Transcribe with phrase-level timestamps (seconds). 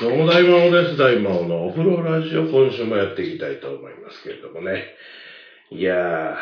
[0.00, 0.96] どうも大魔王です。
[0.96, 4.84] 大魔王のお風呂ラジオ、今週もやっていきたいと思いますけれどもね。
[5.70, 6.36] いや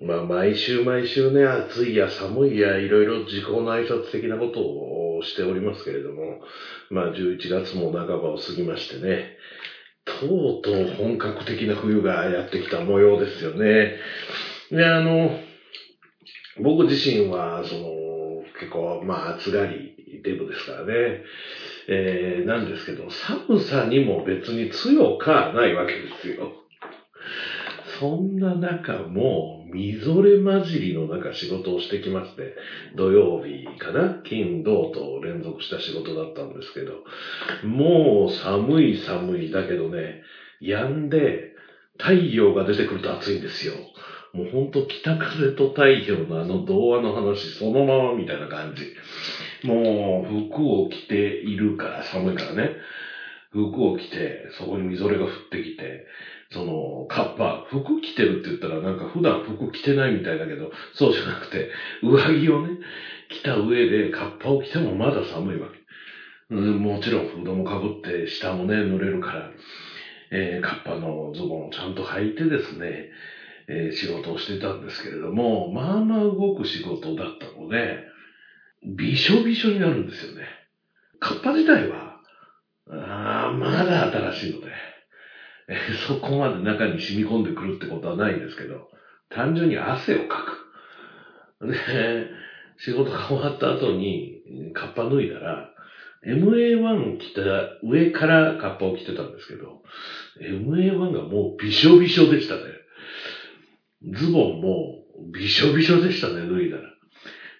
[0.00, 6.40] ー、まあ毎週毎週ね、暑いや寒いや、いろいろ時効の挨拶的なことをしておりますけれども、
[6.90, 9.36] まあ11月も半ばを過ぎましてね、
[10.04, 13.96] とうとう本格的な冬がやってきた模様ですよね。
[14.70, 15.30] で、あの、
[16.62, 17.88] 僕自身は、その、
[18.58, 21.18] 結構、まあ暑がりデブですからね。
[21.86, 26.50] えー、なんですけど、寒さにも別に強かないわけですよ。
[27.98, 32.54] そんな中、もう、みぞれ混じりの中仕事をしてきまして、
[32.94, 34.14] 土曜日かな？
[34.22, 37.02] 金、土と連続した仕事だったんですけど、
[37.62, 40.18] もう寒い寒いだけどね、
[40.62, 41.50] 止んで、
[41.98, 43.74] 太陽が出てくると暑いんですよ。
[44.32, 48.94] もうほんと北風と太陽のあの童話の話そのままみたいな感じ。
[49.66, 52.76] もう服を着ているから寒いからね。
[53.50, 56.06] 服を着て、そこにみぞれが降ってきて、
[56.52, 61.68] その、カッパ、服着てるって言ったらなんか普段服着てないみたいだけど、そうじゃなくて、
[62.02, 62.78] 上着をね、
[63.28, 65.80] 着た上でカッパを着てもまだ寒いわけ。
[66.54, 69.50] うん、もちろんフードもかぶって下もね、濡れるから、
[70.30, 73.10] えー、カッパのズボンをちゃんと履いてですね、
[73.72, 78.04] えー、仕事をしてたんですけれども、まあまあ動く仕事だったので、
[78.96, 80.42] びしょびしょになるんですよね。
[81.20, 82.16] カッパ自体は、
[82.90, 84.66] あまだ新しいので、
[85.68, 85.76] え、
[86.08, 88.88] そこまで中に染み込んでくるってことはないんですけど、
[89.28, 90.44] 単純に汗をか
[91.60, 91.68] く。
[91.68, 92.26] で、
[92.78, 95.70] 仕事が終わった後にカッパ脱いだら、
[96.26, 97.42] MA1 着た
[97.82, 99.80] 上からカッパを着てたんですけど、
[100.40, 102.79] MA1 がもうびしょびしょでしたね。
[104.02, 104.96] ズボンも
[105.32, 106.82] びしょびしょでしたね、脱いだら。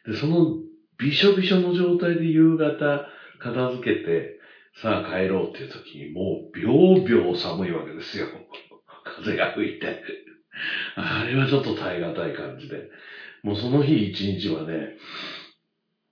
[0.06, 0.56] で、その
[0.98, 3.06] びしょびしょの状態で夕方
[3.38, 4.38] 片付けて、
[4.83, 8.27] さあ帰ろうっていう時にもう秒々寒いわけですよ。
[9.05, 10.02] 風が吹いて。
[10.95, 12.89] あれはちょっと耐え難い感じで。
[13.42, 14.96] もうその日一日はね、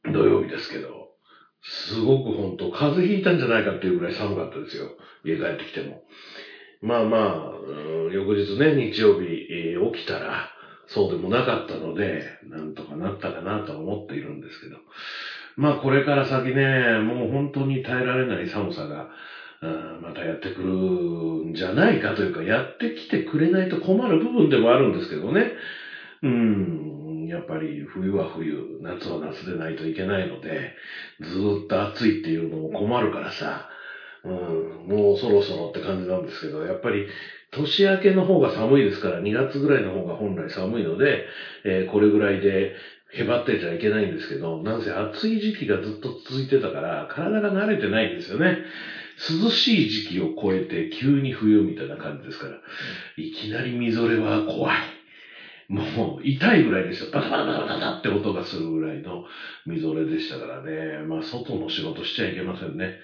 [0.05, 1.09] 土曜日ですけど、
[1.63, 4.97] すごく本当風邪ひいたんじゃないかっていうぐらい寒かったですよ。
[5.25, 6.03] 家帰ってきても。
[6.81, 10.51] まあまあ、翌日ね、日曜日、えー、起きたら、
[10.87, 14.77] そうでもなかったので、なんとかなったかなと思っているんですけど。
[15.57, 19.11] まあこれから先ね、もう本当に耐えられない寒さが、
[20.01, 25.53] またやってくるんじゃないかというか、やってきてくれないと困る部分でもあるんですけどね。
[26.23, 30.75] うん、やっぱり冬は冬、夏は夏でないといけないので、
[31.21, 33.69] ずっと暑いっていうのも困るからさ、
[34.25, 37.07] うん、もうそろそろって感じなんですけど、やっぱり
[37.53, 41.25] 年明けの方が寒いですから、2月ぐらいの方が本来寒いので、
[41.65, 42.73] えー、これぐらいで
[43.13, 48.59] へばってちゃいけないんですけど、なんせ暑い時期がずっと続いてたから、体が慣れてないんですよね。
[49.43, 52.61] 涼しい時期を超えて急に冬みたいな感じですから、
[53.17, 54.98] いきなりみぞれは怖い。
[55.69, 57.09] もう痛いぐらいですよ。
[57.13, 59.21] バタバタバタバタって音がするぐらいの
[59.67, 61.03] みぞれでしたからね。
[61.03, 62.95] まあ外の仕事しちゃいけませんね。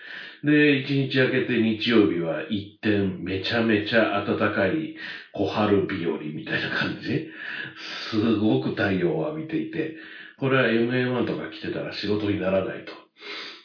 [0.42, 4.94] で、一日明けて日曜日は一点めちゃめちゃ暖かい
[5.32, 7.22] 小春日和みたいな感じ。
[7.74, 9.92] すごく太陽を浴びていて、
[10.36, 12.94] これは MA1 とか着てたら仕事にならないと。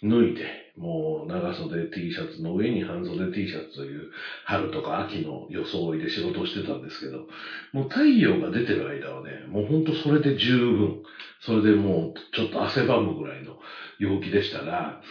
[0.04, 4.10] 脱いで、もう長袖 T シャツの上に半袖 T シャツという
[4.46, 7.28] 春とか秋の装いで仕事をしてたんですけど、
[7.74, 11.02] もう太陽が出てる間はね、もうほんとそれで十分。
[11.42, 13.58] それでもうちょっと汗ばむぐらいの
[13.98, 15.02] 陽気でしたが、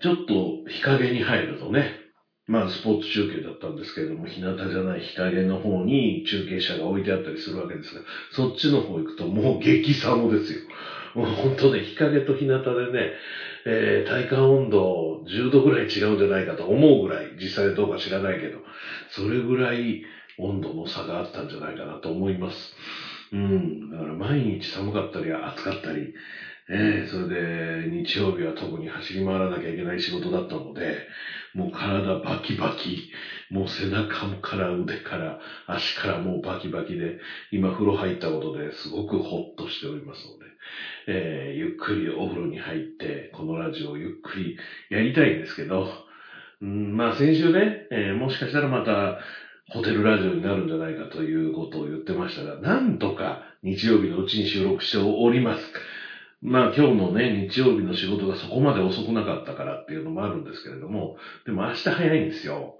[0.00, 2.06] ちょっと日陰に入るとね、
[2.46, 8.00] まあスポーツ中継だったんですけれども、日向じゃない日陰の方に中継車が置いてあったりするわけですが、
[8.30, 10.60] そっちの方行くともう激寒ですよ。
[11.14, 13.12] もう本当ね、日陰と日向でね、
[13.66, 18.62] えー、体感温度10度ぐらい違うんじゃないかと思うぐらい、実際どうか知らないけど、
[19.08, 20.02] それぐらい
[20.38, 22.72] 温度の差があったんじゃないかなと思います。
[23.32, 23.90] うん。
[23.90, 26.12] だから毎日寒かったり暑かったり、
[26.68, 31.06] えー、それで日曜日は特に走り回らなきゃいけない仕事だったので、
[31.54, 33.08] もう体バキバキ、
[33.50, 37.18] もう背中から腕から足からもうバキバキで、
[37.52, 40.44] 今風呂入ったことですごくホッとしておりますので、
[41.06, 44.56] えー、ゆっくりお風呂に入って、このラジオをゆっくり
[44.90, 45.88] やりたいんですけど、
[46.62, 49.18] うん、まあ先週ね、えー、もしかしたらまた
[49.72, 55.62] ホテルラジオになるんじゃないかということを言ってましたが、なんとか日曜日のうちに収録しております。
[56.42, 62.76] まあ今日のね、日曜日の仕事がそこまで遅くなかったからっていうのもあるんですけれども、でも明日早いんですよ。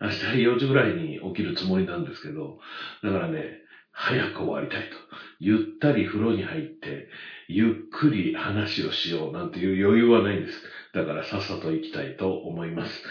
[0.00, 2.56] 明日4時ぐらいに起きるつもりなんですけど、
[3.02, 3.60] だからね、
[3.92, 4.96] 早く終わりたいと。
[5.40, 7.06] ゆったり風呂に入って、
[7.48, 10.62] ゆっくり話をしようなんていう余裕はないんです。
[10.94, 13.02] だからさっさと行きたいと思います。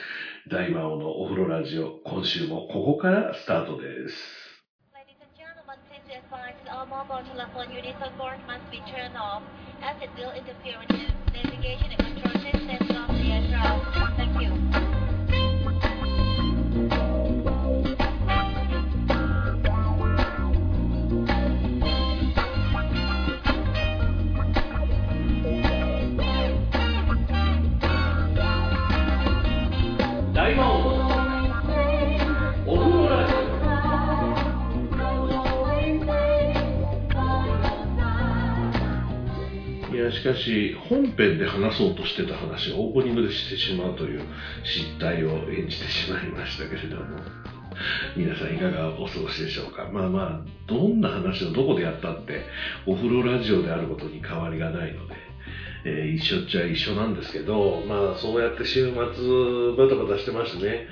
[0.50, 4.49] 大魔王のお風呂ラジオ、今週もここからスタートです。
[6.32, 9.42] All mobile telephone units on board must be turned off
[9.82, 14.29] as it will interfere with the navigation and control systems of the aircraft.
[40.20, 44.22] しかし本編で話そうとしてた話をオープニングでしてしまうという
[44.64, 47.04] 失態を演じてしまいましたけれども
[48.18, 49.88] 皆さんいかがお過ごしでしょうか？
[49.94, 52.42] まあまあどんな話をどこでやったって
[52.86, 55.16] お風呂ラジオであることに変わりがないので、
[55.86, 58.94] えー、一緒っちゃ一緒なんですけどまあそうやって週末
[59.78, 60.88] バタバタしてましてね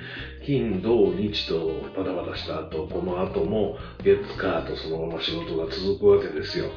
[0.46, 6.70] 金土日とバタバタした後この後も月火とそのまま仕事が続くわけですよ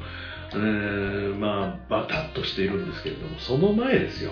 [0.53, 4.31] え、まあ、バタッとしているんですけれども、その前ですよ。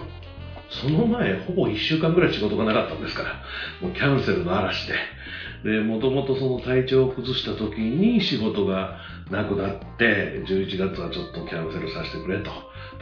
[0.69, 3.41] その前、ほぼ1週間ぐらい仕事がなかったんですから、
[3.81, 4.93] もうキャンセルの嵐で。
[5.63, 8.99] で、もともとその体調を崩した時に仕事が
[9.31, 12.51] なくなって、11月はちょっとキャンセルさせてくれと。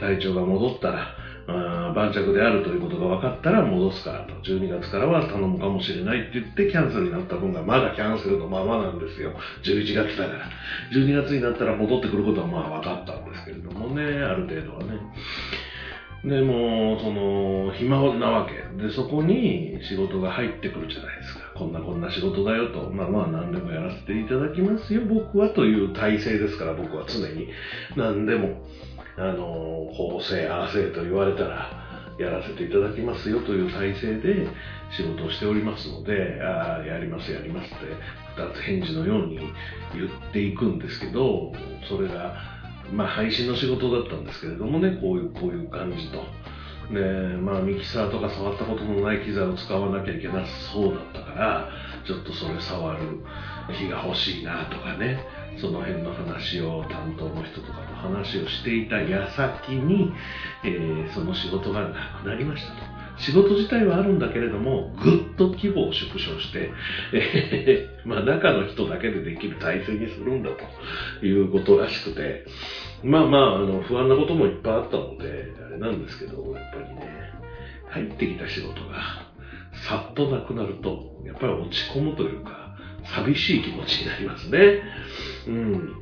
[0.00, 1.14] 体調が戻ったら、
[1.48, 4.34] 盤石であるということが分かったら戻すからと。
[4.42, 9.32] 12月からは頼むかもしれないって言ってキャンセルになった分がまだキャンセルのままなんですよ。
[9.64, 10.50] 11月だから。
[10.92, 15.00] 12月になったら戻ってくることはまあ分かったんですけれどもね、ある程度はね。
[16.24, 18.82] でも、その、暇なわけ。
[18.82, 21.40] で、そこに仕事が入ってくるじゃないですか。
[21.56, 22.90] こんなこんな仕事だよと。
[22.90, 27.48] まあまあ何でもやらせていただきますよ、僕はという体制ですから、僕は常に。
[27.96, 28.66] 何でも。
[29.18, 31.70] あの、法制、ああせと言われたら、
[32.18, 34.48] やらせていただきますよという体制で
[34.90, 37.76] 仕事をしておりますので、ああ、やりますやりますって、
[38.36, 39.38] 二つ返事のように
[39.94, 41.52] 言っていくんですけど、
[41.88, 42.34] それが、
[42.92, 46.22] まあ配信の仕事だったんですけれどもね、こういう、こういう感じと。
[46.90, 51.68] ねまあミキサーとか触ったことのない機材を使わなきゃいけなそうだったから、
[52.06, 53.20] ちょっとそれ触る
[53.74, 55.22] 日が欲しいなとかね、
[55.60, 60.12] その辺の話を担当の人とかと話をしていた矢先に、
[60.64, 62.98] えー、その仕事がなくなりましたと。
[63.18, 66.70] 仕事自体はあるんだけれども、ぐっと規模を縮小して、
[67.12, 70.50] えー、まあ中の人だけでできる体制にするんだ
[71.20, 72.46] ということらしくて、
[73.02, 77.32] まあまあ、あの、不安なこともいっぱいあったので、あれなんですけど、やっぱりね、
[77.90, 79.28] 入ってきた仕事が、
[79.88, 82.67] さっとなくなると、やっぱり落ち込むというか、
[83.14, 84.82] 寂しい気持ちになりますね。
[85.46, 85.92] うん。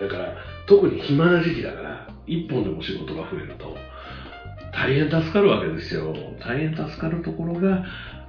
[0.00, 0.36] だから、
[0.66, 3.76] 特に暇な時期だから、一本でも仕事が増えると、
[4.72, 6.14] 大変助かるわけですよ。
[6.40, 7.84] 大変助かるところが、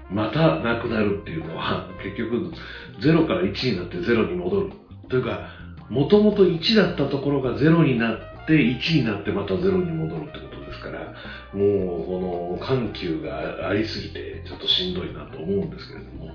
[0.09, 2.51] またなくなるっていうのは、 結局、
[2.99, 4.71] 0から1になって0に戻る。
[5.09, 5.49] というか、
[5.89, 10.46] もともと1だったところが0になって、1になってまた0に戻るってこと
[10.77, 11.13] ですから、
[11.53, 16.31] もうこの緩急がありすぎてちょっとしんどいなと思うんですけれども、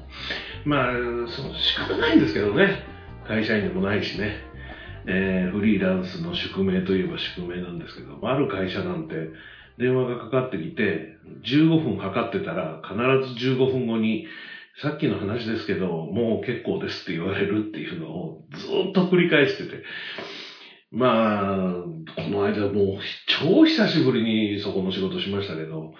[0.64, 0.92] まあ、
[1.28, 2.82] その仕方ないんですけどね、
[3.26, 4.36] 会社員でもないしね、
[5.06, 9.14] えー、フリーランスの宿命といえば宿命なんですけど、ある会社なんて
[9.78, 12.94] 電話がかかってきて、15分測ってたら必
[13.40, 14.26] ず15分後に
[14.80, 19.82] さっきの話ですけど、もう結構ですって言われるっていうのをずっと繰り返してて、
[20.92, 21.56] まあ、
[22.16, 22.98] この間もう
[23.40, 25.92] 超久しぶりにそこの仕事しましたけど、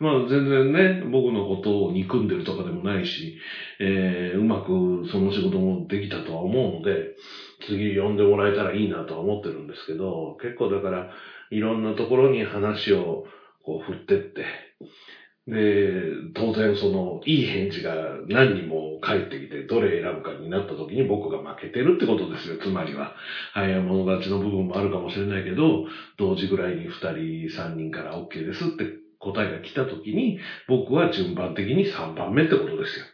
[0.00, 3.38] まあ全然ね、僕のことを憎んでるとかでもないし、
[3.80, 7.14] えー、うまくその仕事もできたとは思うので、
[7.66, 11.10] 次呼んでもらえたらいいなとは思ってるんですけど、結構だから、
[11.50, 13.24] いろんなところに話を
[13.64, 14.44] こう振ってって、
[15.46, 17.92] で、当然その、いい返事が
[18.26, 23.14] 何人も返ってきて、どれ選ぶかになった時に僕が負けてるってことですよ、つまりは。
[23.52, 25.84] 早い者勝ちの部分もあるかもしれないけど、
[26.16, 28.86] 同時ぐらいに2人、3人から OK ですって
[29.18, 33.06] 答えが来た時に、僕は順番的に3番目ってことですよ。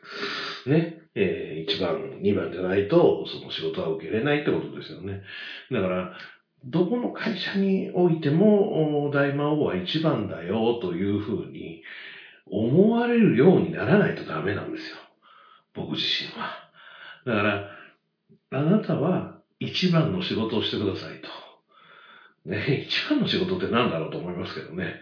[0.73, 1.01] ね。
[1.17, 5.23] えー、1番、2番じゃないと、その仕事は受けれないってことですよね。
[5.73, 6.17] だから、
[6.65, 11.83] どこの会社においても、大魔王は1番だよというふうに、
[12.47, 14.97] 思われるようにならないとダメなんですよ。
[15.75, 16.49] 僕自身は。
[17.25, 17.67] だから、
[18.51, 21.31] あなたは一番の仕事をしてくださいと。
[22.47, 24.95] ね、一番の仕事って何だろうと思いますけどね。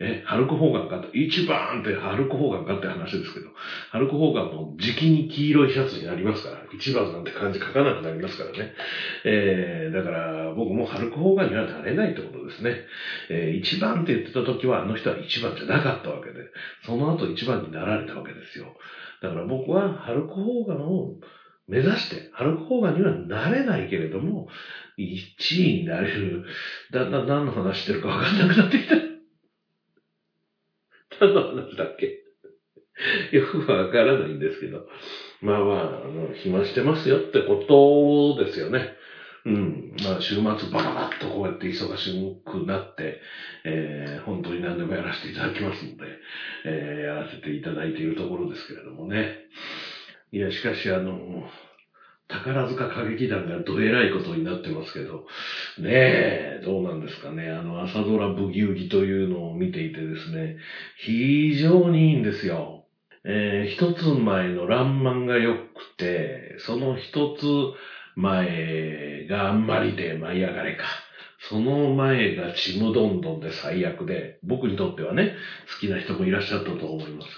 [0.00, 3.48] え、ハルク・ホーガンかって、一番ってハルク・ホーガンかって話ですけど、
[3.90, 8.72] ハルク・ホーガンの時期に黄色いシャツになりますから、一番なんて感じ書かなくなりますからね。
[9.24, 12.84] えー、だから僕もハルク・ホーガンにはなれないってことですね。
[13.28, 16.40] えー、一番って言ってた時はあの人は一番じゃなかったわけで、
[16.86, 18.74] その後一番になられたわけですよ。
[19.20, 21.12] だから僕はハルク・ホーガンを
[21.68, 24.48] 目指して、ハルク・ホーガンにはなれないけれども、
[24.98, 26.44] 1位になれる。
[26.92, 28.96] だんだん何の話してるか分かんなくなってきた。
[31.20, 32.22] 何の話だっけ？
[33.32, 34.86] よくわからないんですけど。
[35.42, 37.56] まあまあ、あの、暇してますよってこ
[38.36, 38.94] とですよね。
[39.44, 39.96] うん。
[40.02, 43.20] まあ、週末バカバッとこうやって忙しくなって、
[43.64, 46.04] えー、本当に何でもやらせていただきますので、
[46.64, 49.38] えー、やらせていただいているところですけれどもね。
[50.32, 51.48] いや、しかしあの、
[52.28, 55.26] 宝塚歌劇団がどえらいことになってますけど、
[55.78, 57.48] ねえ、どうなんですかね。
[57.48, 60.56] あの、朝ドラブギウギというのを見ていてですね、
[60.96, 62.84] 非常にいいんですよ。
[63.24, 65.62] えー、一つ前のランマンが良く
[65.96, 67.46] て、その一つ
[68.16, 70.84] 前があんまりで舞い上がれか。
[71.48, 75.34] その前がちむどんどんで最悪で、僕にとってはね、
[75.72, 77.28] 好きな人もいらっしゃったと思います。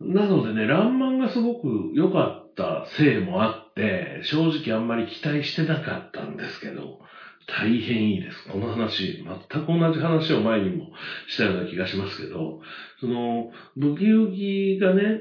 [0.00, 6.98] なのでね、ランマンがすごく良かったたせいもあって、正直あんまり期待してなかったんですけど、
[7.46, 8.44] 大変いいです。
[8.50, 10.90] この話、全く同じ話を前にも
[11.28, 12.58] したような気がしますけど、
[12.98, 15.20] その、ブギウギがね、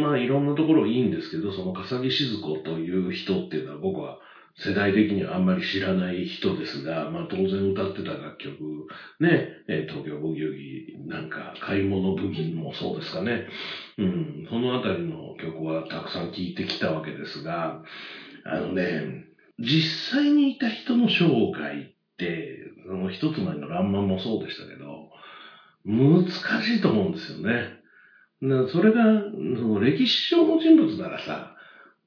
[0.00, 4.16] まあいろんなところいいんですけど、その笠木静子という人っていうのは僕は
[4.56, 8.86] 世代的にはあんまり知らない人ですが、まあ当然歌ってた楽曲、
[9.20, 13.46] ね、え東京ブギウギなんか買い物ブギもそうですかね。
[13.98, 17.82] うん、そのあたりの曲はたくさん聴いてきたわけですが、
[18.44, 19.24] あのね、
[19.58, 25.10] 実際にいた人の紹介って、その一つ前のランマンもそうでしたけど、
[25.84, 26.28] 難
[26.62, 27.80] しいと思うんですよね。
[28.72, 31.49] それが、その歴史上の人物ならさ、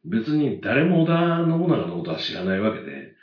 [0.06, 3.14] 別に誰も織田信長のことは知らないわけで、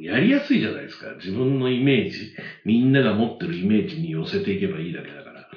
[0.00, 1.14] やりやすいじゃないですか。
[1.16, 2.32] 自分のイメージ、
[2.64, 5.48] みんなが持ってるイメージに寄せていけばいいだけだから。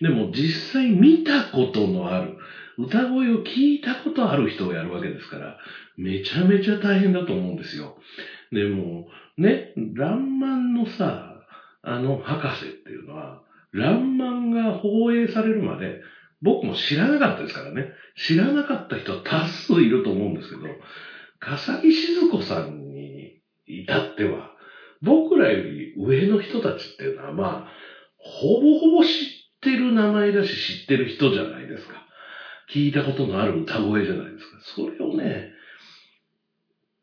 [0.00, 2.36] でも実際見たことのある、
[2.78, 5.58] 歌声を聞いたことある人をやるわけですから、
[5.96, 7.96] めちゃめちゃ大変だと思うんですよ。
[8.50, 9.06] でも、
[9.36, 11.40] ね、ランマンのさ、
[11.82, 13.42] あの博士っていうのは、
[13.72, 16.00] ランマンが放映されるまで、
[16.42, 17.92] 僕も知らなかったですからね。
[18.16, 20.62] 知らなかった人は多数いると思うんですけど、
[21.38, 24.50] 笠木静子さんに至っては、
[25.02, 27.72] 僕らより上の人たちっていうのは、まあ、
[28.18, 29.10] ほぼほぼ知っ
[29.60, 31.94] てる名前だし知ってる人じゃないですか。
[32.72, 34.58] 聞いたことのある歌声じゃないですか。
[34.76, 35.50] それをね、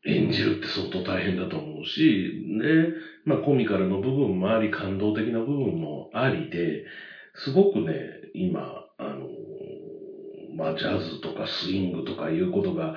[0.06, 2.94] 演じるって相当大変だと思うし、ね、
[3.26, 6.86] まあコミカルの部分もあり、感動的な部分もありで、
[7.36, 7.94] すごくね、
[8.34, 9.28] 今、あの、
[10.56, 12.96] まあ、ジャズとかスイングとかいうことが、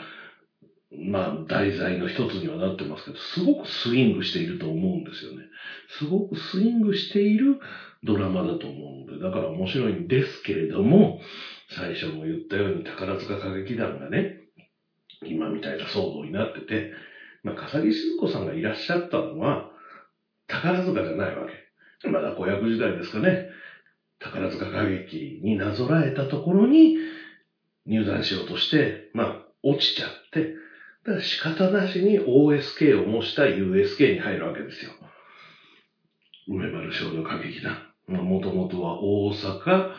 [0.95, 5.47] まあ、題材の一つにはなってますけど、すごくスイングしていると思うんですよね。
[5.89, 7.57] すごくスイングしている
[8.05, 11.19] ドラマだと思うので、だから面白いんですけれども、
[11.69, 14.37] 最初も言ったように宝塚歌劇団がね、
[15.25, 16.91] 今みたいな騒動になってて、
[17.43, 19.67] まあ、笠木静子さんがいらっしゃったのは、
[20.49, 22.09] 宝塚じゃないわけ。
[22.09, 23.47] まだ子役時代ですかね。
[24.23, 26.97] 宝塚歌劇になぞらえたところに
[27.87, 30.55] 入団しようとして、まあ、落ちちゃって、
[31.05, 34.93] だから仕方なしに OSK を模した USK に入るわけですよ。
[36.49, 37.77] 梅丸少女歌劇団。
[38.07, 39.91] まあもともとは大阪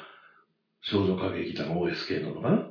[0.81, 2.69] 少女歌劇団 OSK なのかな？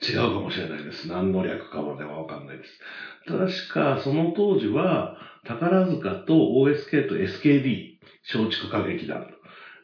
[0.00, 1.08] 違うかもしれないです。
[1.08, 2.80] 何の略かまではわかんないです。
[3.26, 7.98] 確か、その当時は、宝塚と OSK と SKD、
[8.32, 9.26] 松竹歌劇団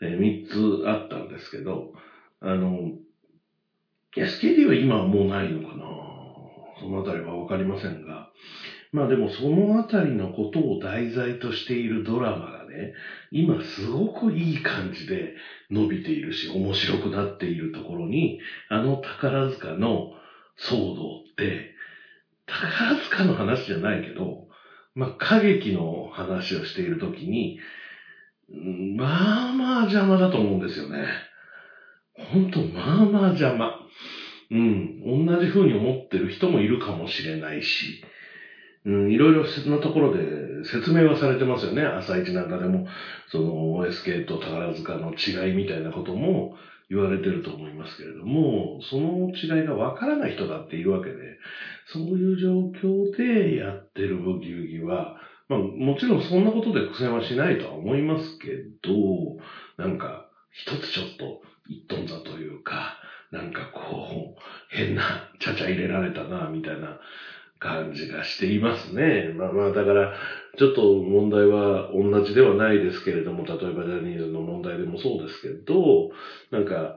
[0.05, 1.93] えー、3つあったんですけど、
[2.41, 2.93] あの、
[4.17, 5.85] SKD は今はもうないのかな。
[6.81, 8.29] そのあたりはわかりませんが、
[8.93, 12.93] まあでもそのあたりのことを題材としているドラマがね、
[13.31, 15.35] 今すごくいい感じで
[15.71, 20.11] 伸びているし、面白くなっているところに、あの宝塚の
[20.59, 21.73] 騒動って、
[22.47, 24.47] 宝塚の話じゃないけど、
[24.95, 27.57] まあ歌劇の話をしているときに、
[28.97, 31.07] まあまあ邪魔だと思うんですよね。
[32.33, 33.73] ほんと、まあまあ邪魔。
[34.51, 35.27] うん。
[35.27, 38.03] 同じ風に思ってる人もいるかもしれないし、
[38.87, 41.83] うん、いろいろなところで説明はされてますよね。
[41.83, 42.87] 朝一なんかでも、
[43.29, 46.55] その OSK と宝塚の違いみたいなことも
[46.91, 51.17] 言われてると思いますけれども、その違いがわからない人だっているわけで、
[51.87, 55.14] そういう状況でやってるブギウギは、
[55.59, 58.93] まあ、もちろんそんなことで苦戦はしないとは思いますけど、
[59.77, 62.99] なんか、一つちょっと一トンだというか、
[63.31, 65.03] なんかこう、変な
[65.41, 66.99] ちゃちゃ入れられたな、みたいな
[67.59, 69.31] 感じがしていますね。
[69.31, 70.11] まあまあ、だから、
[70.59, 76.09] ちょっと問題は同じではないですけれども、例えばジャニーズの問題でもそうですけど、
[76.51, 76.95] なんか、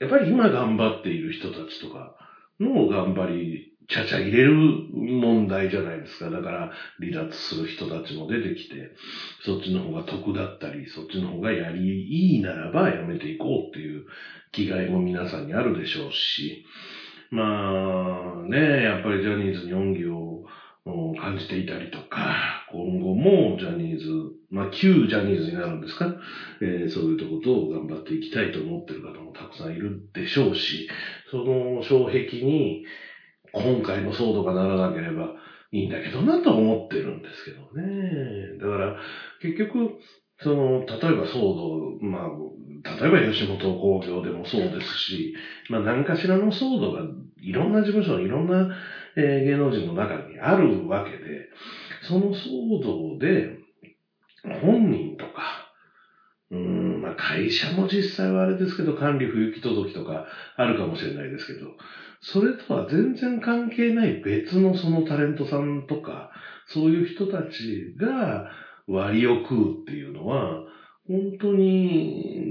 [0.00, 2.12] やっぱり今頑張っている人たちとか
[2.60, 4.52] の頑張りちゃちゃ入れる
[4.92, 6.30] 問題じゃないですか。
[6.30, 6.70] だから、
[7.00, 8.92] 離脱する人たちも出てきて、
[9.44, 14.04] そっちの方が得だったり、そっちの方がやりいいならばやめていこうっていう
[14.52, 16.64] 気概も皆さんにあるでしょうし、
[17.30, 20.44] まあね、やっぱりジャニーズに恩義を
[21.20, 24.06] 感じていたりとか、今後もジャニーズ、
[24.50, 26.14] まあ旧ジャニーズになるんですか、
[26.60, 30.88] えー、そういうとことを頑張っていきたいと思ってる方もたくさんいるでしょうし、
[31.30, 32.84] その障壁に、
[33.52, 35.34] 今回の騒動がならなければ
[35.72, 38.58] いいんだけどなと思ってるんですけどね。
[38.60, 38.96] だから、
[39.40, 39.96] 結局、
[40.42, 45.34] その、例えば騒動、まあ、例えば吉本興業でもそうですし、
[45.68, 47.02] まあ何かしらの騒動が
[47.40, 48.74] いろんな事務所いろんな、
[49.16, 51.50] えー、芸能人の中にあるわけで、
[52.02, 53.58] その騒動で、
[54.62, 55.59] 本人とか、
[56.50, 60.26] うん、まあ会社も実際はあれですけど、管理不行き届きとか
[60.56, 61.68] あるかもしれないですけど、
[62.20, 66.30] それとは全然関係ない別のそのタレントさんとか、
[66.66, 68.50] そういう人たちが
[68.86, 70.64] 割を食うっていうのは、
[71.06, 72.42] 本当に、う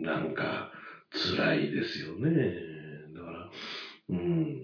[0.00, 0.70] ん、なんか
[1.36, 2.30] 辛いですよね。
[3.14, 3.50] だから、
[4.10, 4.56] うん、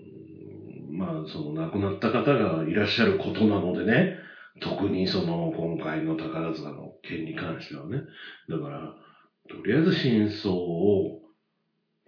[0.90, 4.16] まあ、その亡くなった方がいらっしゃることなのでね、
[4.60, 8.02] 特にその今回の宝塚の件に関してはね。
[8.48, 8.94] だから、
[9.48, 11.20] とりあえず真相を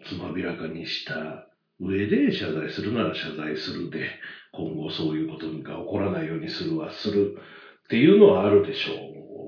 [0.06, 1.48] つまびらかにした
[1.80, 4.08] 上で謝罪するなら謝罪するで、
[4.52, 7.36] 今後そういうことが起こらないようにするはする
[7.84, 8.92] っていうのはあるでしょ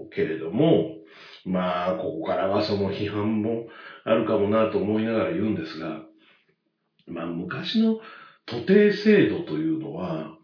[0.07, 0.91] うけれども、
[1.45, 3.67] まあ、ここからはその批判も
[4.05, 6.01] あるかもなと思いながら言うんですが、
[7.07, 8.01] まあ、昔の
[8.47, 10.36] 徒弟制度というのは、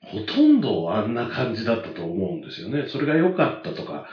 [0.00, 2.84] ほとんどあんな感じだったと思うんですよね。
[2.88, 4.04] それが良かったとか、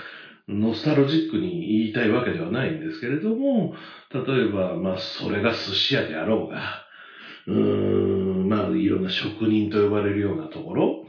[0.47, 3.71] ノスタルジックに言いたいわけではないんですけれども、
[4.13, 6.81] 例えば、まあ、それが寿司屋であろうが、
[7.47, 11.01] うーん、まあ、いろんな職人と呼ばれるようなところ、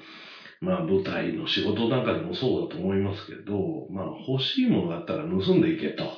[0.61, 6.09] まあ、舞台の仕事なんかでもそうだと思いますけど、まあ、欲しいものがあったら盗んでいけと。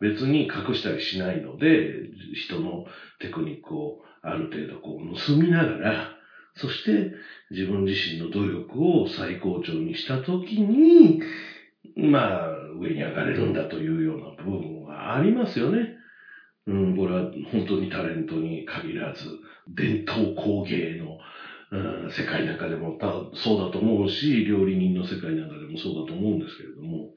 [0.00, 2.00] 別に隠したりしないので、
[2.34, 2.82] 人の
[3.20, 6.10] テクニックをある程度こう盗みながら、
[6.54, 7.12] そして
[7.50, 11.20] 自分自身の努力を最高潮にしたときに、
[11.96, 15.94] まあ、上に上がれるんだというような部分はありますよね。
[16.66, 19.24] うん、これは本当にタレントに限らず、
[19.68, 21.18] 伝統工芸の、
[21.72, 22.96] うん、世界なんかでも
[23.34, 27.08] そうだと思うし、料理人の世界なんかでもそうだと思うんですけれども、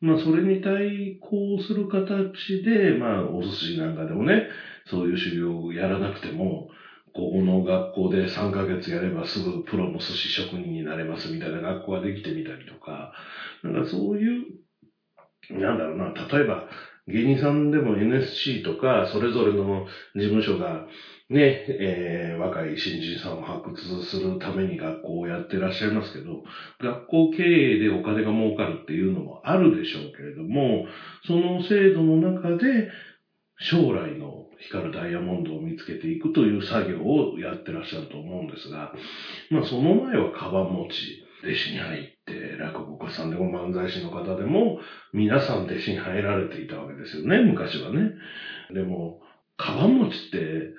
[0.00, 4.48] まあ、それに対抗する形で、まあ、お寿司なんかでもね、
[4.86, 6.68] そういう修行をやらなくても、
[7.14, 13.12] ここの学校で3ヶ月やればすぐプロの寿司職人になれますみたいな学校ができてみたりとか、
[13.62, 14.46] なんかそういう、
[15.50, 16.68] なんだろうな、例えば
[17.06, 20.86] 芸人さんでも NSC とか、それぞれの事務所が
[21.28, 26.42] ね、えー、若い新人さんを発掘するために学校をやってらっしゃいますけど、
[26.80, 30.86] 学校経営でお金が儲かるっていうのもあるでしょうけれども、
[31.26, 32.88] その制度の中で
[33.58, 38.92] 将来の光るダイヤモンドを見つけていくという作業をやってらっしゃると思うんですが、
[39.50, 44.80] まあその前はカバン持ち、弟子に入って、落語家さんでも漫才師の方でも、
[45.12, 48.12] 皆さん弟子に入られていたわけですよね、昔はね。
[48.72, 49.20] でも、
[49.56, 50.72] カバン持ちって、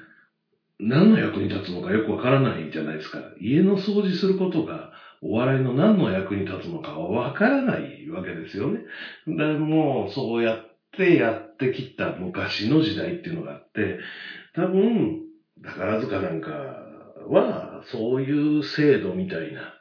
[0.79, 3.19] 何の役に立つのかよくわからないじゃないですか。
[3.39, 8.81] 家の掃除することが、お笑いの何の役に立つのかはわからないわけですよね。
[9.27, 13.99] でも、そうやってってやってきた昔の時代っていうのがあって、
[14.53, 15.19] 多分、
[15.63, 16.51] 宝塚なんか
[17.27, 19.73] は、そういう制度みたいな、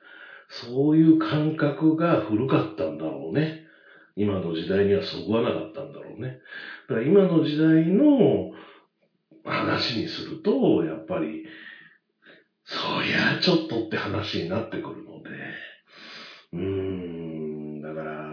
[0.48, 3.62] そういう感覚が古かったんだろうね。
[4.16, 6.38] 今の時代にはそぐわなかったんだろうね。
[6.88, 8.50] だから今の時代の
[9.44, 11.44] 話にすると、やっぱり、
[12.64, 15.30] そりゃちょっとって話になってくるので、
[16.52, 18.24] うーん、だから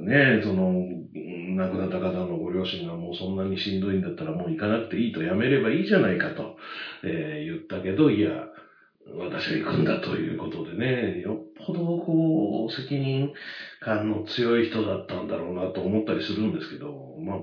[0.00, 0.72] ね、その、
[1.56, 6.54] 亡くなった方のご両親がもうそんなにしんどいんだったらもう行かなくていいとやめればいいじゃないかと、
[7.02, 8.46] えー、言ったけど、いや、
[9.14, 13.30] 私は行くんだということでね、よっぽどこう、責任
[13.80, 17.38] 感の強い人だったんだろうなと思ったりするんですけど、まあ、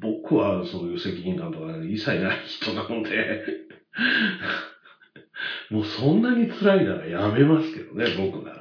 [0.00, 3.40] 僕はそういう責任感とか一切ない人なので
[5.70, 8.59] もうそんなに辛いならやめますけどね、僕なら。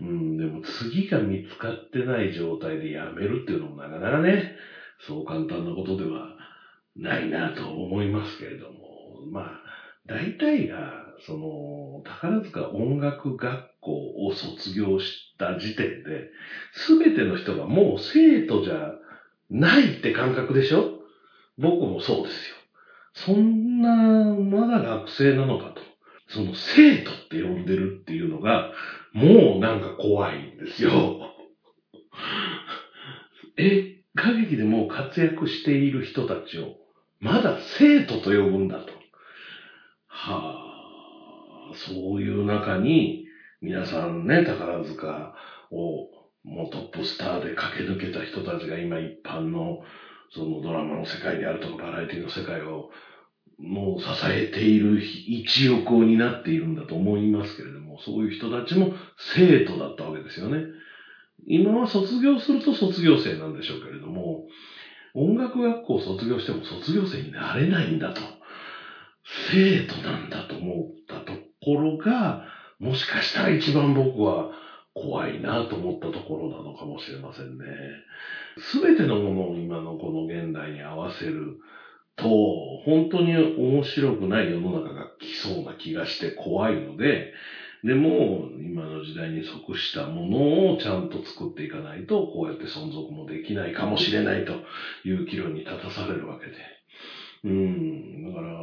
[0.00, 4.54] うん、でも次が見つかってない状態でやめるっていうのもなかなかね、
[4.98, 6.36] そう簡単なことでは
[6.96, 8.76] ないなと思いますけれども、
[9.32, 9.62] まあ、
[10.06, 16.30] 大体が、その、宝塚音楽学校を卒業した時点で、
[16.72, 18.92] すべての人がもう生徒じゃ
[19.50, 21.00] ないって感覚でしょ？
[21.58, 22.56] 僕もそうですよ。
[23.14, 25.82] そんな、まだ学生なのかと。
[26.28, 28.72] その生徒って呼んでるっていうのが、
[29.16, 31.32] もうなんか怖いんですよ。
[33.56, 36.76] え、歌劇でもう活躍している人たちを、
[37.18, 38.92] まだ生徒と呼ぶんだと。
[40.06, 43.24] はあ、そういう中に、
[43.62, 45.34] 皆さんね、宝塚
[45.70, 46.10] を
[46.44, 49.80] もうトップスターで駆け抜けた人たちが今一般の
[50.30, 52.90] そのドラマの世界であるとかバラエティの世界を
[53.58, 60.64] もう支えている一翼を担っているんだと思いますけれど、そういう人たちも生徒だったわけですよね。
[61.46, 64.46] 今は卒業すると卒業生なんでしょうけれども、
[65.14, 68.22] 音楽学校を卒業しても卒業生になれないんだと。
[69.50, 72.44] 生徒なんだと思ったところが、
[72.78, 74.50] もしかしたら一番僕は
[74.94, 77.64] 怖いなと思ったところなのかもしれませんね。
[78.58, 81.56] すべてのものを今のこの現代に合わせる
[82.16, 82.26] と、
[82.84, 87.32] 本当に面白くない世の中が来そうな気がして怖いので、
[87.86, 94.54] でも、今の時代に即したものをちゃんと作っていかないと、こうやって存続もできないかもしれないと
[95.04, 96.52] いう議論に立たされるわけで。
[97.44, 98.56] うん、だから、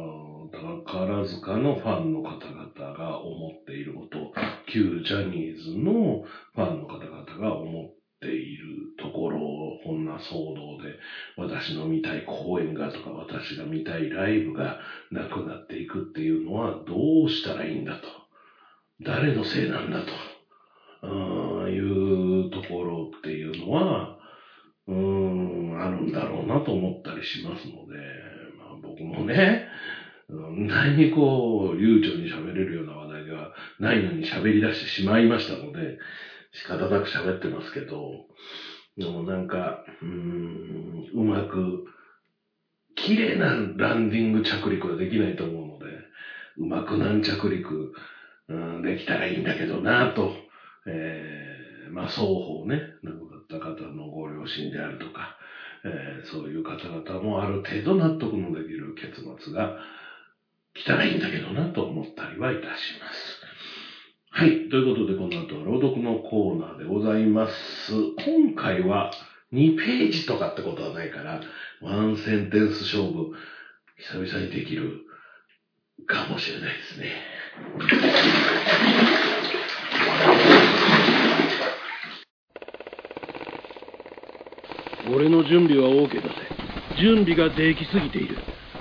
[0.84, 4.32] 宝塚のファンの方々が思っていること、
[4.66, 6.20] 旧ジャニーズの
[6.54, 8.66] ファンの方々が思っている
[8.98, 10.98] ところを、こんな騒動で、
[11.38, 14.78] 私の見たい公演がとか、私が見たいライブが
[15.10, 18.23] なくなっていくっていうのは、どうしたらいいんだと。
[19.04, 20.34] 誰のせいなんだと。
[21.68, 24.18] いうところっていうのは、
[24.86, 27.98] うん、あるんだろうなと思ったりしますので、
[28.58, 29.66] まあ、僕もね、
[30.28, 35.98] 何にこう、流暢に喋れるような話題ではないのに喋り出してしまいましたので、
[36.52, 38.26] 仕方なく喋ってますけど、
[38.96, 41.84] でもなんか、うん、うまく、
[42.96, 45.86] 綺麗なランディング着陸はできないと思うので、
[46.58, 47.92] うまく軟着陸、
[48.48, 50.32] うん、できたらいいんだけどなと、
[50.86, 55.36] えー、まあ双方ね、亡くなった方のご両親であるとか、
[55.84, 59.76] えー、そういう方々もある程度納得のできる結末が
[60.74, 63.40] 来たらいいんだけどなと思ったりはいたします。
[64.30, 64.68] はい。
[64.68, 67.92] ということで、この後は朗読のコーナーでございます。
[68.24, 69.12] 今回は
[69.52, 71.40] 2ページとかってことはないから、
[71.80, 73.30] ワンセンテンス勝負、
[73.96, 75.02] 久々にできる
[76.06, 77.12] かもしれないですね。
[85.14, 86.34] 俺の準備は OK だぜ。
[86.98, 88.38] 準備ができすぎている。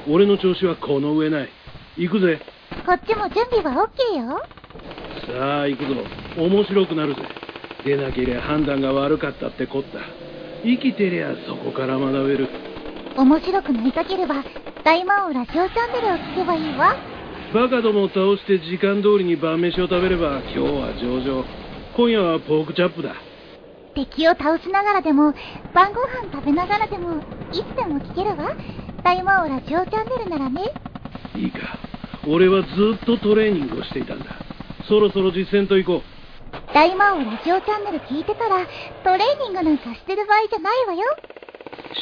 [0.09, 1.49] 俺の調子はこの上ない。
[1.97, 2.39] 行くぜ。
[2.85, 4.41] こっちも準備は OK よ。
[5.27, 5.95] さあ、行くぞ。
[6.37, 7.21] 面白くなるぜ。
[7.85, 9.99] 出なけりゃ判断が悪かったってこった。
[10.63, 12.47] 生きてりゃそこから学べる。
[13.17, 14.43] 面白くなりたければ、
[14.83, 17.12] 大魔王ラジオチャンネルを聞けばいいわ。
[17.53, 21.45] バカどもを倒して時間通りに晩飯を食べれば今日は上々。
[21.95, 23.13] 今夜はポークチャップだ。
[23.93, 25.35] 敵を倒しながらでも、
[25.71, 28.57] 晩ご飯食べながらでも、いつでも聞けるわ。
[29.03, 30.61] 大魔王ラジオチャンネルならね。
[31.35, 31.77] いいか。
[32.27, 34.25] 俺はずっとトレーニングをしていたんだ。
[34.87, 36.73] そろそろ実践と行こう。
[36.73, 38.65] 大魔王ラジオチャンネル聞いてたら、
[39.03, 41.01] トレーニングなんかしてる場合じゃないわよ。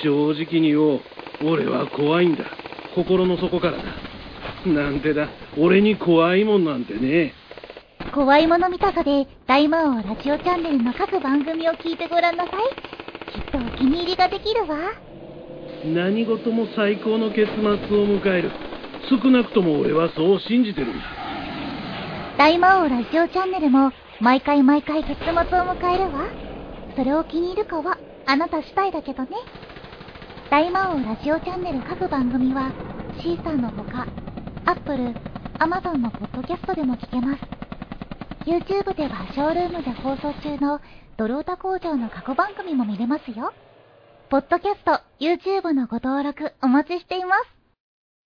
[0.01, 1.01] 正直に言おう。
[1.43, 2.45] 俺は怖いんだ。
[2.95, 4.10] 心の底からだ。
[4.65, 5.27] なんてだ。
[5.57, 7.33] 俺に怖いもんなんてね。
[8.13, 13.31] 怖いもの見たさで、大魔王ラジオチャンネルの各番組を聞いてごらんなさい。
[13.31, 14.77] きっとお気に入りができるわ。
[15.85, 18.51] 何事も最高の結末を迎える。
[19.09, 21.03] 少なくとも俺はそう信じてるんだ。
[22.37, 26.25] 大魔王ラジオチャンネルも毎回毎回結末を迎えるわ。
[26.95, 29.29] それを気に入るかはあなた次第だけどね。
[30.49, 32.73] 大魔王ラジオチャンネル各番組は
[33.21, 34.05] シーサーのほか、
[34.71, 35.13] アップル、
[35.59, 37.41] アマゾンのポッドキャストでも聞けます。
[38.45, 40.79] YouTube ではショールームで放送中の
[41.17, 43.51] ドルオタ工場の過去番組も見れますよ。
[44.29, 47.53] ポッドキャスト、YouTube のご登録お待ちしています。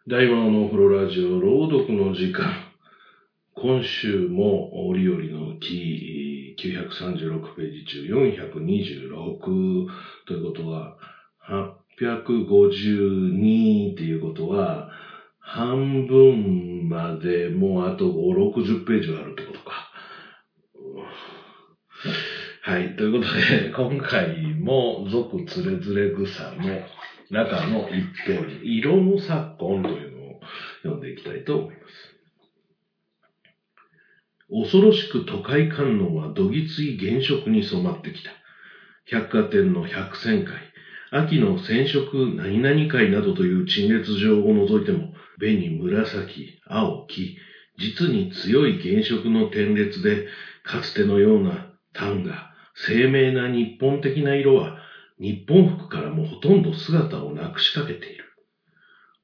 [0.08, 2.46] 大魔王のお風呂ラジオ朗読の時間。
[3.56, 9.88] 今週も折々のキー936ページ中426
[10.28, 10.96] ということは、
[12.00, 14.92] 852っていうことは、
[15.48, 18.12] 半分までもうあと5、
[18.56, 19.92] 60ページはあるってことか。
[22.64, 22.96] はい。
[22.96, 26.82] ということで、今回も続つれづれ草の
[27.30, 30.40] 中の一編、色の昨今というのを
[30.82, 32.16] 読んでいきたいと思います。
[34.50, 38.32] 恐ろしく都会観音はどぎつい原色に染まってきた。
[39.06, 40.56] 百貨店の百戦会、
[41.12, 47.36] 秋の染色何々会などという陳列場を除いても、紅、紫、青、黄、
[47.78, 50.28] 実に強い原色の点列で、
[50.64, 54.76] かつてのような単が、鮮明な日本的な色は、
[55.20, 58.26] 日本服からもほとんど姿をなくしかけている。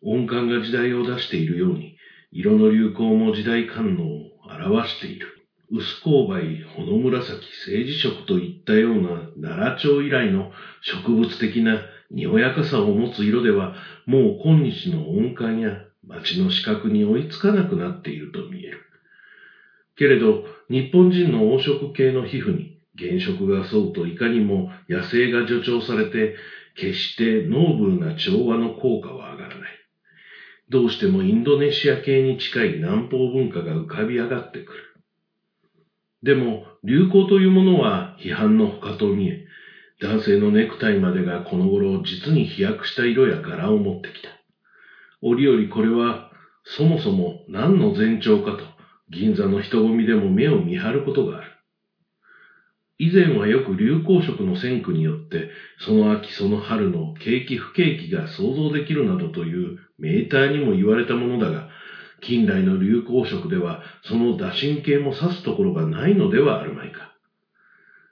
[0.02, 1.94] 音感が時代を出しているように、
[2.32, 5.31] 色の流行も時代観音を表している。
[5.72, 13.74] 薄勾配、ほの紫、政治色といったような奈良町以来の植物的なにおやかさを持つ色では、
[14.06, 18.80] もう今日の音感や街の視覚に追いつかなくなっていると見える。
[19.96, 26.36] けれど、日本人の黄色系の皮膚に原色が沿うといかにも野生が助長されて、
[26.76, 29.80] 決してノーブルな調和の効果は上がらない。
[30.68, 34.90] どうしてもインドネシア系に近い南方文化が浮かび上がってくる。
[36.24, 39.46] でも、流行というものは批判の他と見え、
[40.00, 44.30] 男性のネクタイまでがこの頃実に飛躍した色や柄を持ってきた。
[45.22, 46.32] 折々これは、
[46.64, 48.64] そもそも何の前兆かと、
[49.10, 51.52] 銀座の人混みでも目を見張ることがある。
[53.00, 61.68] 以前はよく流行色の線区によって、その秋その春の景気不景気が想像できるなどというメーターにも言われたものだが、
[62.22, 67.12] 近代の流行色ではその打診系も指すところがないのではあるまいか。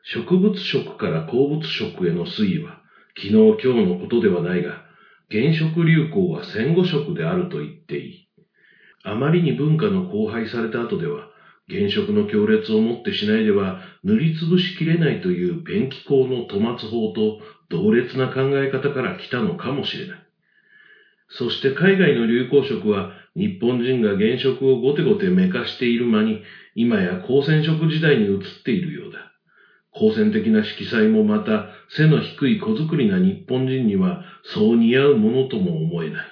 [0.04, 2.82] 植物色から鉱物色への推移は、
[3.15, 4.84] 昨日今日のことではないが、
[5.30, 8.28] 原色流行は戦後色であると言っていい。
[9.04, 11.30] あまりに文化の荒廃された後では、
[11.69, 20.24] 原色の強烈をもってしないでは塗りつぶしきれないというペンキ工の戸松法と同列な考え方から来たのかもしれない。
[21.28, 26.41] そして海外の流行色は日本人が原色をごてごてめかしている間に
[26.75, 29.31] 今や光線色時代に移っているようだ。
[29.93, 36.25] 光線的な色彩もまた背の低い小作りな日本人にはそう似合うものとも思えない。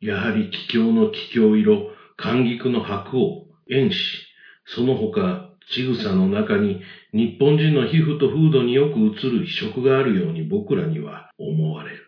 [0.00, 4.26] やはり気境の気境色、寒菊の白王、遠視、
[4.66, 6.80] その他、ちぐさの中に
[7.12, 12.02] 日本人の皮膚と風土によく映る異色があるように僕らには思われる。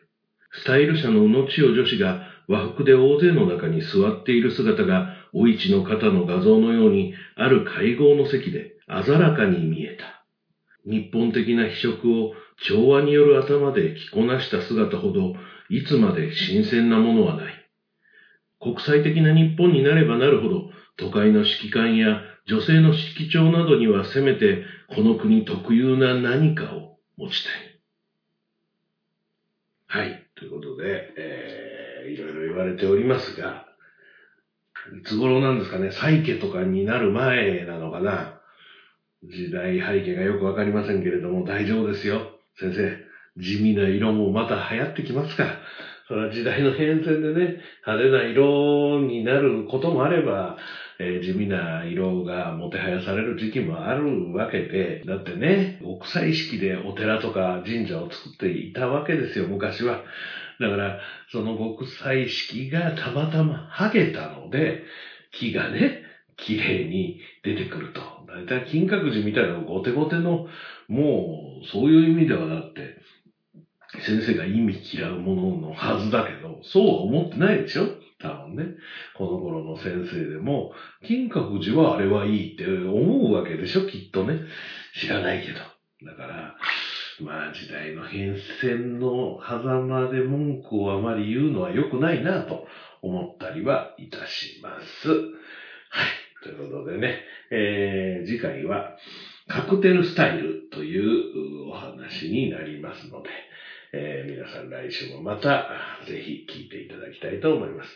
[0.53, 10.25] スタイル社の宇野千代女子が和服で大勢の中に座っている姿が、お市の方の画像のように、ある会合の席で鮮らかに見えた。
[10.87, 15.35] 日本的な非色を調和による頭で着こなした姿ほど、
[15.69, 17.55] いつまで新鮮なものはない。
[18.61, 27.53] 国際的な日本になればなるほど、都会の指揮官や女性の指揮長などにはせめて、この国特有な何かを持ちたい。
[29.87, 30.27] はい。
[30.35, 33.67] ということで、えー、いろいろ言われておりますが、
[34.99, 38.41] いつ頃なんですかね、サイケとかになる前なのかな。
[39.25, 42.21] 時代背景がよくわかりませんけれども、大丈夫ですよ。
[42.59, 42.97] 先生、
[43.37, 45.59] 地味な色もまた流行ってきますか。
[46.09, 50.57] それは時代の変遷でね、派手な色になることもあれば、
[50.99, 60.03] えー、地味な色がもてはやされる時期もあるわけで、だってね、国際式でお寺とか神社を作っていたわけですよ、昔は。
[60.61, 64.83] だから、その国際式がたまたま剥げたので、
[65.33, 66.03] 木がね、
[66.37, 68.01] 綺麗に出てくると。
[68.27, 70.47] だいたい金閣寺みたいなゴテゴテの、
[70.89, 72.97] もう、そういう意味ではだって、
[74.01, 77.87] 先生が意味嫌うもののはずだけど、そうは思ってないでしょ？
[78.21, 78.75] 多分ね。
[79.17, 80.73] この頃の先生でも、
[81.07, 83.87] 金閣寺はあれはいいって思うわけでしょ？
[83.87, 84.41] きっとね。
[84.95, 85.61] 知らないけど。
[86.05, 86.55] だから、
[87.23, 92.67] まあ時代の変遷の狭間で文句をあまり言うのは良くないなと
[93.03, 95.09] 思ったりはいたします。
[95.09, 96.29] はい。
[96.43, 98.97] ということでね、えー、次回は
[99.49, 103.29] カクテルスタイルというお話になりますので、
[103.93, 105.69] えー、皆さん来週もまた
[106.07, 107.91] ぜひ聞いていただきたいと思います。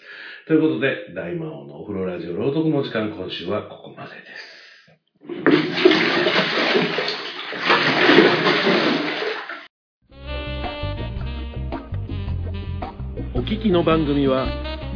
[0.47, 4.27] ということで、大魔王のお風呂ラジオ朗読の時間今週はここまでで
[6.27, 6.32] す。
[13.63, 14.49] きの番組は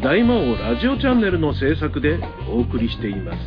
[0.02, 2.18] 大魔王ラジオチャンネルの制作で
[2.50, 3.38] お送りしています。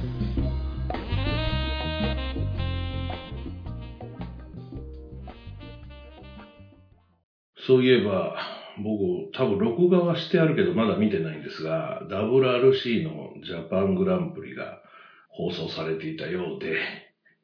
[7.67, 8.37] そういえば、
[8.81, 14.81] 僕、多分録画はしてあるけど、まだ見てないんですが、WRC のジャパングランプリが
[15.27, 16.77] 放送されていたようで、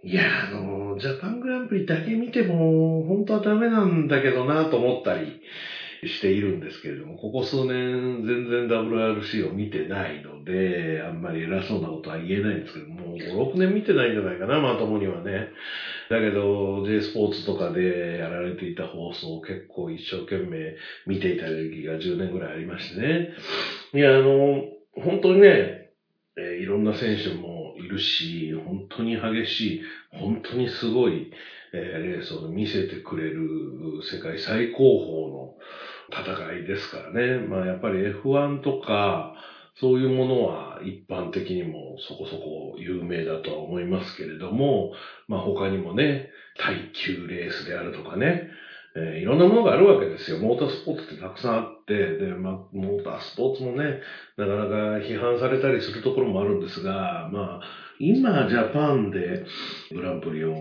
[0.06, 5.42] いや、あの、ジャパングランプリだけ見ても、本当はダメなんだけどなと思ったり
[6.08, 15.50] しているんですけれども、ここ数年全然 WRC を見てないので、あんまり偉そうなことは言えないんですけどもう、5、6年見てないんじゃないかな、まともにはね。
[16.10, 23.30] だけど、J スポーツとかでやられていた放送を結構一生懸命見ていた時期が10年ぐらいありましてね。
[23.94, 24.64] いや、あの、
[24.94, 25.86] 本当にね、
[26.38, 31.32] えいろんな選手もいるし、本当に激しい、本当にすごい、
[31.72, 33.42] えレースを見せてくれる
[34.04, 35.56] 世界最高峰の
[36.10, 37.40] 戦いですからね。
[37.40, 39.34] まあやっぱり F1 とか、
[39.78, 44.92] そういうものは一般的にもそこそこ有名だとは思いますけれども、
[45.28, 48.50] まあ他にもね、耐久レースであるとかね、
[48.96, 50.40] えーいろんなものがあるわけですよ。
[50.40, 54.00] モータースポーツってたくさんあって、で、まあ、モータースポーツもね、
[54.38, 57.62] なかなか批判されたりするところもあるんですが、まあ、
[58.00, 59.44] 今、ジャパンで
[59.92, 60.56] グランプリを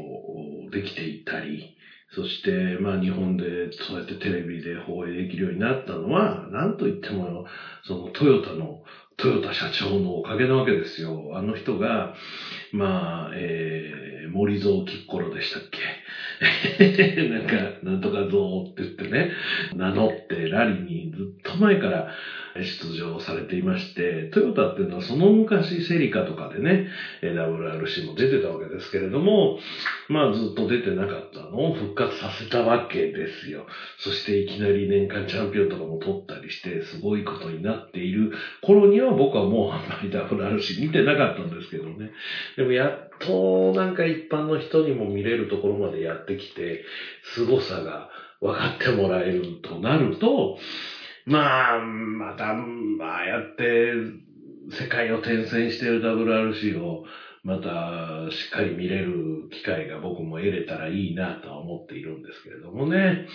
[0.72, 1.73] できていたり、
[2.14, 7.44] そして、まあ、日本でそうやってテレビで放映できるようになったのは、なんといっても、
[7.82, 8.78] そのトヨタの、
[9.16, 11.30] トヨタ社長のおかげなわけですよ。
[11.34, 12.12] あの人が、
[12.72, 15.80] まあ、えー、森蔵キッコロでしたっけ？
[17.30, 19.30] なんか、なんとかぞって言ってね、
[19.74, 22.12] 名乗ってラリーにずっと前から
[22.56, 26.88] 出場されていまして、トヨタっていうのはその昔セリカとかでね、
[27.22, 29.58] WRC も出てたわけですけれども、
[30.08, 33.66] まあずっと出てなかったのを復活させたわけですよ。
[33.98, 42.12] そしていきなり年間チャンピオンとかも取ったりして、すごいことになっている頃には僕はもうあんまり WRC 見てなかったんですけどね。
[42.56, 46.84] でもやっとなんか一般の人にも見れるところまでやってきて、
[47.22, 48.08] 凄さが
[48.40, 50.56] 分かってもらえるとなると、
[51.26, 53.94] まあ、また、ああやって
[54.70, 57.04] 世界を転戦している WRC を
[57.44, 63.26] またしっかり見れる機会が僕も得れたらいいなとは思っているんですけれどもね。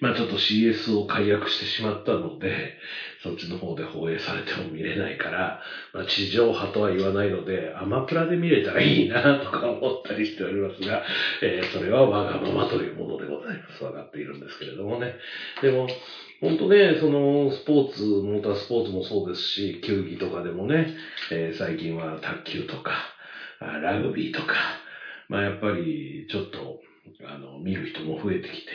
[0.00, 2.78] まあちょっと CS を解約してしまったので、
[3.24, 5.60] そっちの方で放映されても見れないから、
[5.92, 11.02] まあ、地上波とは言わないので、アマプラで見れたらいいなとか思ったりしておりますが、
[11.42, 13.82] えーそれは我がままというものでございます。
[13.82, 15.14] わかっているんですけれどもね。
[15.62, 15.88] でも、
[16.40, 20.94] 本当ね、そのスポーツ、モータースポーツもそうですし、球技とかでもね、
[21.32, 22.92] えー最近は卓球とか、
[23.60, 24.54] ラグビーとか、
[25.28, 26.78] まあやっぱりちょっと、
[27.26, 28.72] あの、見る人も増えてきて、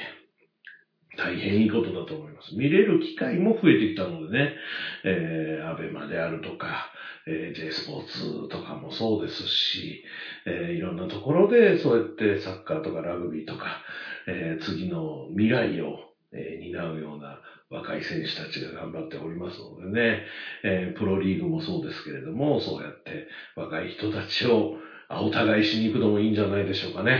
[1.15, 2.55] 大変いいことだと思います。
[2.55, 4.55] 見れる機会も増えてきたのでね、
[5.03, 6.89] えー、アベマであるとか、
[7.27, 10.03] えー J スポーツとかもそうですし、
[10.45, 13.79] えーいろんなところでそうやってサッカーとかラグビーとか、
[14.27, 15.99] えー次の未来を、
[16.31, 17.39] えー担うような
[17.73, 20.21] 若い選手たちが頑張っておりますのでね、
[20.63, 24.69] えープロリーグもそうですけれども、そうやって若い人たちを
[25.09, 27.19] お互いしに行くのもいいんじゃないでしょうかね。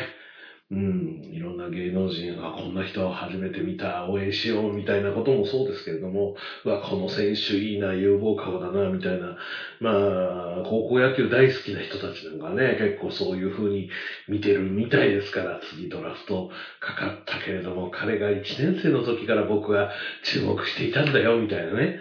[0.73, 6.33] うん、いろんな芸能人がこんな人を初めて見た、応援しようみたいなこともそうですけれども、
[6.65, 9.35] うわ、この選手いいな、有望株だな、みたいな、
[9.79, 13.85] まあ、高校野球大好きな人たちなんかね、結構そういう風に
[14.27, 16.47] 見てるみたいですから、次ドラフト
[16.79, 19.87] かかったけれども、彼が1年生の時から僕は
[20.23, 21.93] 注目していたんだよ、みたいなね。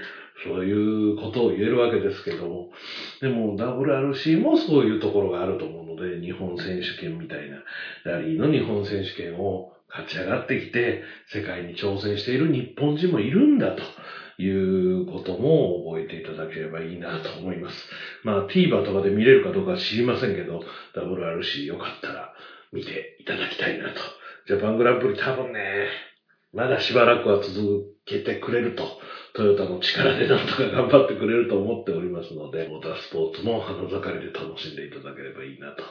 [0.44, 2.66] そういうことを言えるわけですけども、
[3.20, 7.62] でも WRC もそういうところがあると思うで、日本選手権みたいな、
[8.04, 13.82] ラリーの日本選手権を勝ち上がってきて、世界に挑戦している日本人もいるんだと
[14.42, 14.48] い
[15.02, 17.86] うことも覚えていただければいいなと思います。
[18.24, 20.60] まあ TVer とかで見れるかどうか知りませんけど、
[20.96, 22.32] WRC よかったら
[22.72, 24.00] 見ていただきたいなと。
[24.46, 25.86] ジャパングランプリ多分ね、
[26.52, 28.84] まだしばらくは続けてくれると、
[29.34, 35.84] トヨタの力でなんとか頑張ってくれると思っておりますので、モータースポーツも花盛りで楽しんでいただければいいなと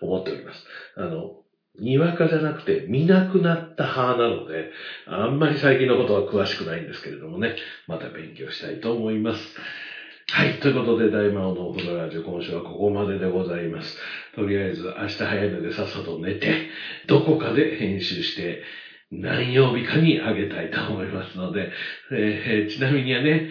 [0.00, 0.64] 思っております。
[0.96, 1.36] あの、
[1.78, 4.70] にわかじゃなくて見なくなった派なので、
[5.06, 9.56] あんまり最近のことは詳しくないんですけれどもね、また勉強したいと思います。
[10.28, 10.60] はい。
[10.60, 13.98] ということで、大魔王のお風呂ラジオ、今週はここまででございます。
[14.34, 16.68] とりあえず、明日早いのでさっさと寝て、
[17.06, 18.62] どこかで編集して、
[19.12, 21.70] 何曜日かにあげたいと思いますので、
[22.10, 23.50] えーちなみにはね、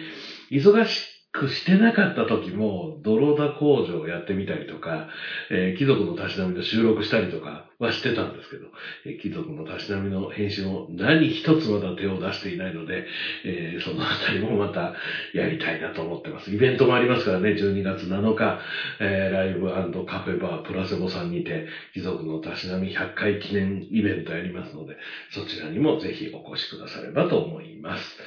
[0.50, 5.08] 忙しくしてなかった時も、泥田工場をやってみたりとか、
[5.50, 8.66] えー貴族のたしなみの収録したりとかはしてたんですけど、
[9.06, 13.06] えー貴族のたしなみの編集も何一つまだ手を出していないので、
[13.44, 14.92] えーそのあたりもまた
[15.32, 16.52] やりたいなと思ってます。
[16.52, 18.58] イベントもありますからね、12月7日、
[19.00, 19.70] えーライブ
[20.04, 24.96] カフェバープラセボさんにて、貴族のたしなみ100回記念イベントやりますので、
[25.30, 28.18] そちらにもぜひお越しくださればと思います。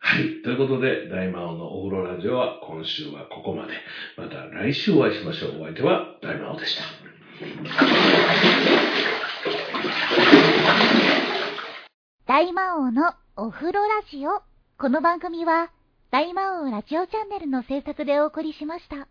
[0.00, 0.42] はい。
[0.42, 3.72] ということで、大魔王のお風呂ラジオは今週はここまで。
[4.16, 5.62] また来週お会いしましょう。
[5.62, 6.82] お相手は大魔王でした。
[12.26, 14.42] 大魔王のお風呂ラジオ。
[14.78, 15.70] この番組は、
[16.10, 19.08] 大魔王ラジオチャンネルの制作でお送りしました。